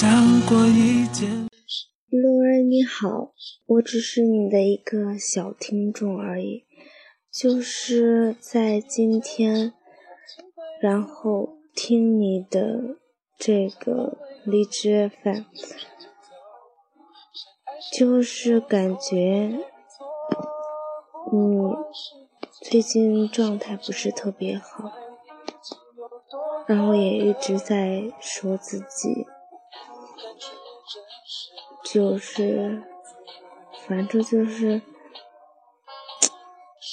[0.00, 1.48] 想过一件
[2.08, 3.32] 路人你好，
[3.66, 6.62] 我只是你的一个小听众而已，
[7.32, 9.72] 就是在今天，
[10.80, 12.98] 然后听你的
[13.36, 15.42] 这个荔枝 FM，
[17.98, 19.58] 就是感觉
[21.32, 21.74] 你
[22.62, 24.92] 最近状态不是特别好。
[26.68, 29.26] 然后也一直在说自己，
[31.90, 32.82] 就是，
[33.86, 34.82] 反正就是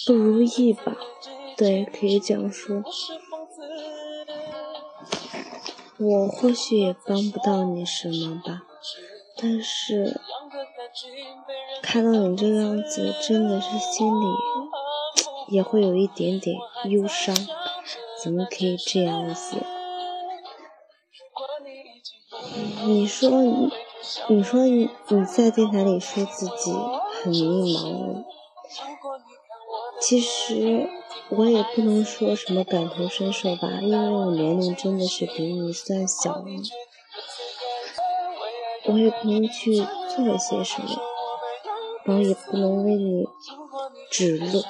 [0.07, 0.95] 不如意吧，
[1.57, 2.81] 对，可以这样说。
[5.97, 8.63] 我或许也帮不到你什么吧，
[9.37, 10.21] 但是
[11.81, 14.25] 看到你这个样子，真的是心里
[15.49, 17.35] 也会有一点点忧伤。
[18.23, 19.57] 怎么可以这样子？
[22.85, 23.71] 你说你
[24.29, 26.73] 你，说你你在电台里说自己
[27.21, 28.23] 很迷茫，
[29.99, 30.89] 其实
[31.29, 36.45] 我也不能说什么感同身受吧，因为我年龄真的是比你算小了，
[38.85, 40.87] 我也不能去做一些什么，
[42.03, 43.25] 然后也不能为你
[44.11, 44.63] 指路。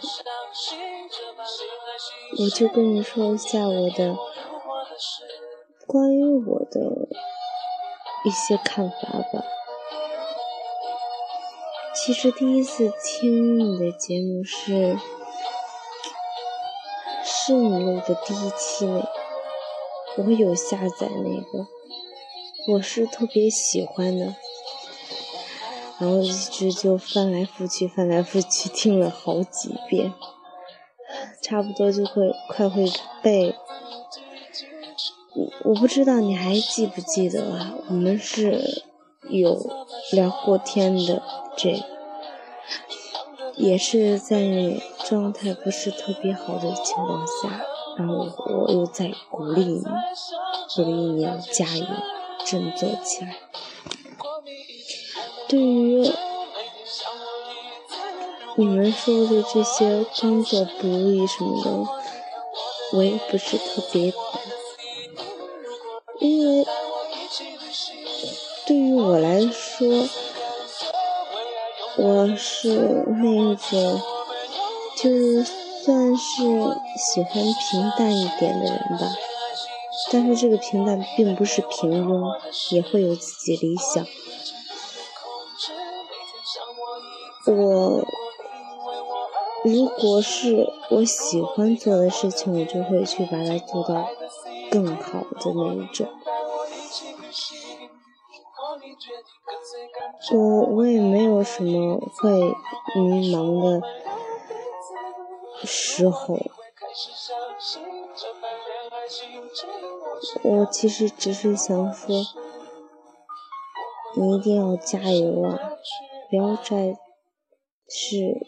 [2.37, 4.17] 我就跟你说一下我的
[5.87, 7.07] 关于我的
[8.25, 9.45] 一些看法吧。
[11.93, 14.97] 其实第一次听你的节目是
[17.23, 19.07] 是你录的第一期那，
[20.17, 21.67] 我有下载那个，
[22.73, 24.35] 我是特别喜欢的，
[25.99, 30.13] 然后一直就翻来覆去翻来覆去听了好几遍。
[31.41, 32.85] 差不多就会快会
[33.21, 33.55] 背，
[35.63, 37.73] 我不知道你还记不记得啊？
[37.89, 38.83] 我们是
[39.29, 39.59] 有
[40.11, 41.21] 聊过天的，
[41.57, 41.83] 这
[43.55, 47.63] 也是在状态不是特别好的情况下，
[47.97, 49.83] 然后我又在鼓励你，
[50.75, 51.85] 鼓励你要加油，
[52.45, 53.35] 振作起来。
[55.47, 56.11] 对于。
[58.57, 61.69] 你们说的这些工作不如意什么的，
[62.93, 64.21] 我也不是特别懂，
[66.25, 66.65] 因为
[68.65, 69.87] 对于我来说，
[71.97, 72.69] 我是
[73.07, 74.01] 那种
[74.97, 75.43] 就
[75.83, 76.41] 算是
[76.97, 79.15] 喜欢平淡一点的人吧，
[80.11, 82.39] 但是这个平淡并不是平庸，
[82.71, 84.03] 也会有自己理想。
[87.53, 88.03] 我。
[89.67, 94.07] 如果是我喜欢做的事情，我就会去把它做到
[94.75, 96.07] 更好的那一种。
[100.33, 102.31] 我我也没有什么会
[102.99, 103.81] 迷茫的
[105.65, 106.37] 时候，
[110.43, 112.15] 我其实只是想说，
[114.17, 115.57] 你一定要加油啊！
[116.29, 116.97] 不要再
[117.87, 118.47] 是。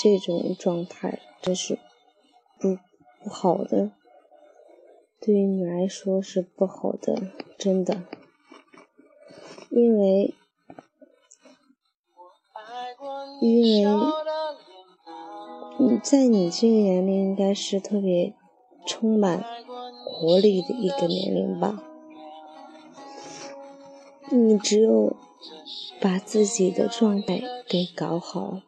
[0.00, 1.76] 这种状态真是
[2.60, 2.78] 不
[3.20, 3.90] 不好的，
[5.28, 7.14] 对于你来说是不好的，
[7.58, 8.00] 真的，
[9.68, 10.34] 因为
[13.42, 13.84] 因为
[15.78, 18.32] 你在你这个年龄应该是特别
[18.86, 19.44] 充满
[20.06, 21.82] 活力的一个年龄吧，
[24.30, 25.14] 你只有
[26.00, 28.62] 把自己的状态给搞好。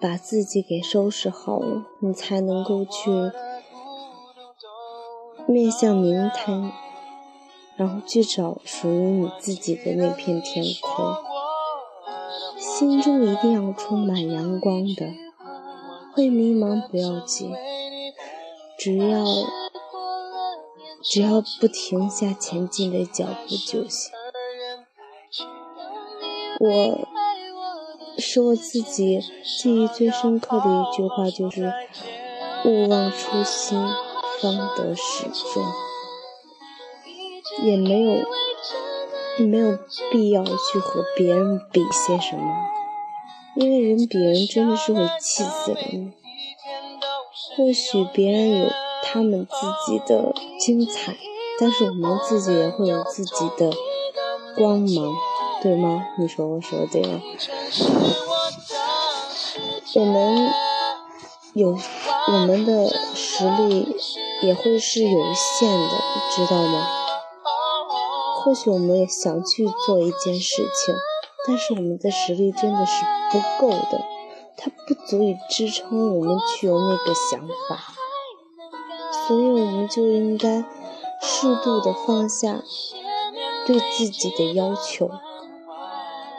[0.00, 3.10] 把自己给收拾好了，你才能够去
[5.46, 6.72] 面向明天，
[7.76, 11.14] 然后去找属于你自己的那片天空。
[12.58, 15.06] 心中一定要充满阳光的，
[16.14, 17.52] 会迷茫不要紧，
[18.78, 19.24] 只要
[21.02, 24.12] 只要不停下前进的脚步就行。
[26.58, 27.08] 我。
[28.18, 29.18] 是我自己
[29.58, 31.72] 记忆最深刻的一句话，就是
[32.66, 33.78] “勿忘初心，
[34.40, 35.64] 方得始终”。
[37.62, 38.24] 也没有
[39.38, 39.78] 没有
[40.12, 42.56] 必要去和别人比些什么，
[43.56, 46.14] 因为人比人真的是会气死人。
[47.56, 48.70] 或许别人有
[49.02, 49.56] 他们自
[49.86, 51.16] 己的精彩，
[51.58, 53.72] 但是我们自己也会有自己的
[54.56, 55.14] 光芒。
[55.62, 56.06] 对吗？
[56.18, 57.20] 你说我说的对吗？
[59.96, 60.50] 我们
[61.52, 61.76] 有
[62.28, 63.96] 我们的实力
[64.42, 65.98] 也会是有限的，
[66.30, 66.86] 知道吗？
[68.42, 70.94] 或许我们也想去做一件事情，
[71.46, 74.02] 但是我们的实力真的是不够的，
[74.56, 77.78] 它不足以支撑我们去有那个想法，
[79.26, 80.64] 所以我们就应该
[81.20, 82.62] 适度的放下
[83.66, 85.10] 对自己的要求，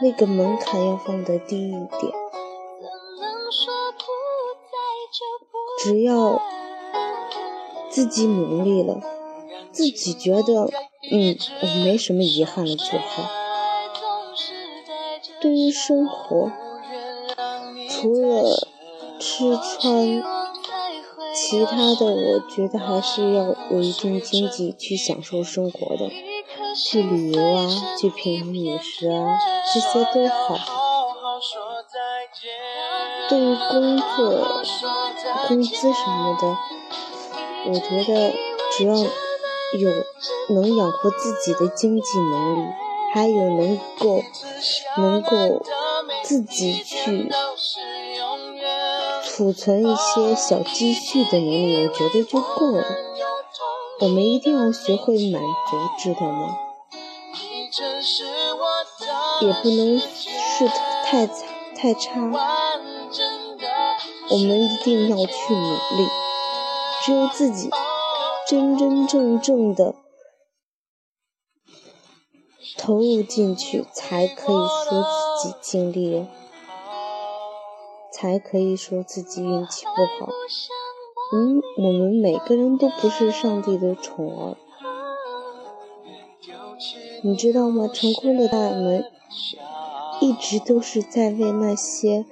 [0.02, 2.12] 那个门槛要放得低一点，
[5.84, 6.42] 只要
[7.92, 9.02] 自己努力了，
[9.72, 10.70] 自己觉得。
[11.12, 13.24] 嗯，我没什么遗憾了就好。
[15.42, 16.52] 对于生活，
[17.90, 18.68] 除了
[19.20, 20.24] 吃穿，
[21.34, 26.12] 其他的我觉得还是要有一定经济去享受生活的，
[26.76, 29.40] 去旅游啊，去品尝美食啊，
[29.74, 30.60] 这些都好。
[33.28, 34.62] 对于工作、
[35.48, 36.56] 工资什么的，
[37.68, 38.34] 我觉得
[38.78, 38.96] 只要。
[39.80, 39.90] 有
[40.50, 42.68] 能养活自己的经济能力，
[43.14, 44.22] 还有能够
[44.98, 45.64] 能够
[46.26, 47.32] 自己去
[49.24, 52.84] 储存一些小积蓄的能力，我觉得就够了。
[54.02, 56.58] 我们一定要学会满足，知道吗？
[59.40, 60.68] 也不能是
[61.06, 61.26] 太
[61.78, 62.12] 太差。
[64.30, 66.10] 我们一定要去努力，
[67.04, 67.70] 只有自己。
[68.48, 69.96] 真真正正的
[72.78, 76.28] 投入进去，才可以说自己尽力了，
[78.12, 80.32] 才可以说自己运气不好。
[81.34, 84.58] 嗯，我们每个人都不是上帝的宠儿，
[87.24, 87.88] 你知道吗？
[87.88, 89.06] 成功的大门
[90.20, 92.26] 一直都是在为那些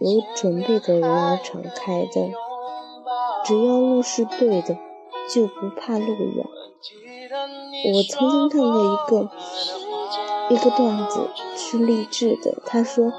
[0.00, 2.28] 有准备的人而敞开的，
[3.44, 4.78] 只要路是对的。
[5.30, 6.46] 就不怕路远。
[7.92, 9.30] 我曾经看过一个
[10.48, 12.62] 一个段子，是励志的。
[12.64, 13.12] 他说：“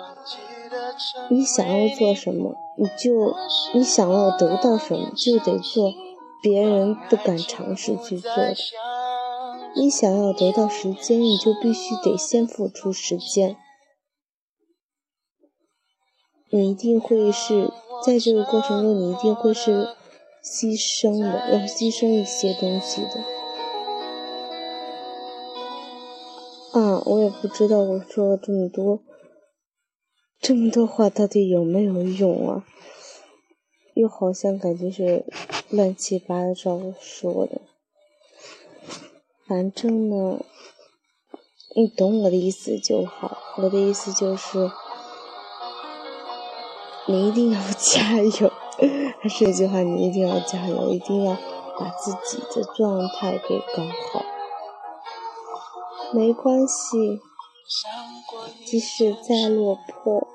[1.30, 3.36] 你想要做什么，你就
[3.76, 5.94] 你想要得到什么，就得做
[6.42, 8.56] 别人不敢尝试去做的。
[9.76, 13.56] 你想要得到时间，你就必须得先付出时间。
[16.50, 17.72] 你一定会是
[18.04, 19.90] 在这个过程中，你一定会是。”
[20.52, 23.24] 牺牲的，要牺牲一些东西的。
[26.74, 29.04] 啊，我也不知道我说了这么多，
[30.42, 32.66] 这么多话到底有没有用啊？
[33.94, 35.24] 又好像感觉是
[35.70, 37.62] 乱七八糟说的。
[39.46, 40.40] 反正呢，
[41.76, 43.38] 你懂我的意思就好。
[43.58, 44.72] 我的意思就是，
[47.08, 48.52] 你一定要加油。
[49.22, 51.38] 还是一句话，你一定要加油，一定要
[51.78, 54.24] 把自己的状态给搞好。
[56.12, 57.22] 没关系，
[58.66, 60.28] 即使再落魄，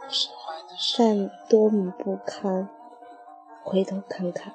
[0.97, 2.69] 再多么不堪，
[3.65, 4.55] 回头看看，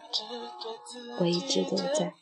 [1.20, 2.14] 我一直都在。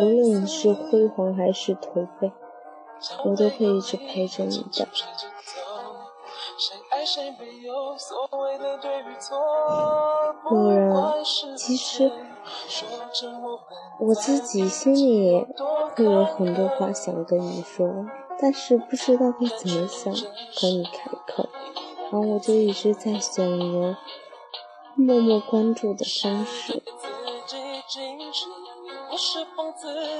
[0.00, 2.32] 无论你是辉煌还是颓废，
[3.24, 4.88] 我都会一直陪着你的。
[10.50, 10.94] 有人，
[11.56, 12.12] 其实
[13.98, 15.44] 我自己心里
[15.96, 18.06] 会有很多话想跟你说，
[18.40, 21.48] 但是不知道该怎么想和你开口，
[22.12, 23.96] 然后我就一直在选择
[24.94, 26.80] 默默关注的方式，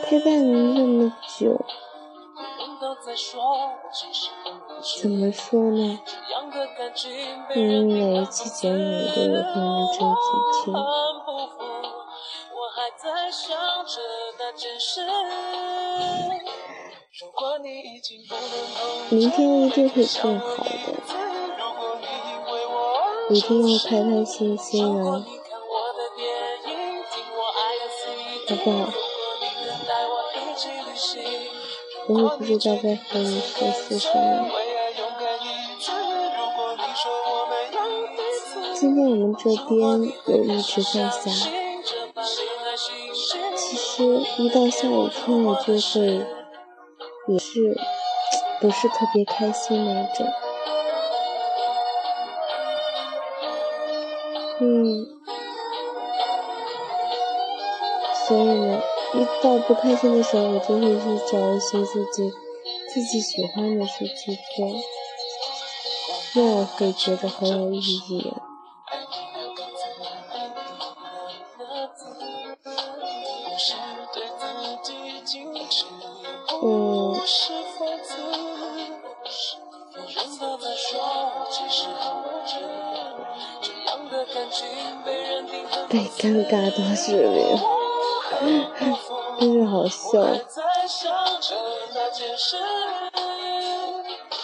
[0.03, 1.65] 陪伴你那么久。
[5.01, 6.01] 怎么说呢？
[7.55, 10.27] 嗯，每一期节目我都有很认真去
[10.65, 10.75] 听。
[19.11, 20.67] 明天一定会更好的，
[23.31, 24.73] 一定要开开心心
[25.05, 25.25] 啊，
[28.49, 28.75] 好不好？
[32.09, 34.51] 我也不知道该和你说些什么。
[38.75, 39.81] 今天我们这边
[40.27, 41.31] 有一直在下，
[43.57, 44.03] 其实
[44.39, 46.27] 一到下雨天我就会
[47.29, 47.79] 也是
[48.61, 50.27] 不是特别开心那种。
[54.61, 55.07] 嗯，
[58.27, 58.83] 所以呢。
[59.15, 62.33] 一到不开心的时候，我就会去找一些自己
[62.93, 64.67] 自己喜欢的事去做，
[66.35, 68.33] 那我会觉得很有意义。
[76.63, 77.21] 嗯。
[85.89, 87.59] 被尴尬到失联，
[89.39, 90.01] 真是好笑。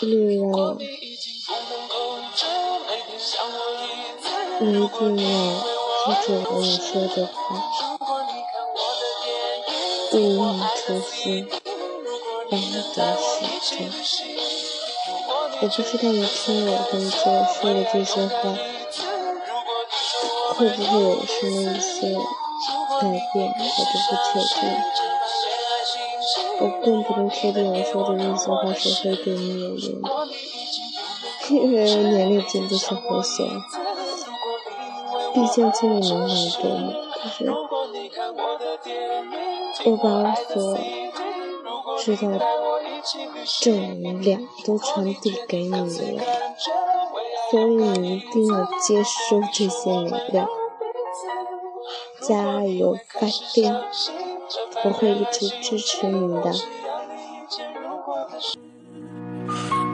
[0.00, 0.40] 对呀，
[0.78, 0.87] 你一
[4.57, 4.64] 定要
[6.05, 7.37] 记住我说的话，
[10.12, 10.45] 勿忘
[10.76, 11.49] 初心，
[12.49, 12.50] 方
[12.95, 13.78] 得始终。
[15.61, 17.17] 我不知道你听我跟这
[17.52, 18.55] 说的这些话，
[20.55, 22.17] 会不会有什么一些
[23.00, 24.62] 改变，我都不确定。
[26.61, 30.09] 我更不能确定我说的那些话是会对你有用的，
[31.50, 33.45] 因为我年龄真的是很小，
[35.33, 36.93] 毕竟经历没那么多嘛。
[37.23, 37.50] 可是
[39.85, 40.57] 我把我所
[41.99, 42.35] 知道的
[43.61, 45.88] 正能量都传递给你了，
[47.50, 50.49] 所以你一定要接收这些能量，
[52.28, 53.75] 加油发电！
[54.85, 56.52] 我会一直支持你的。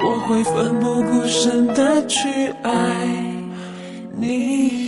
[0.00, 3.06] 我会奋不顾身的去爱
[4.16, 4.83] 你。